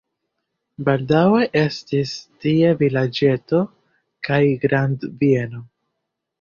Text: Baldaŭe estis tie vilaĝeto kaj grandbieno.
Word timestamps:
Baldaŭe 0.87 1.41
estis 1.61 2.15
tie 2.45 2.73
vilaĝeto 2.81 3.63
kaj 4.31 4.43
grandbieno. 4.67 5.67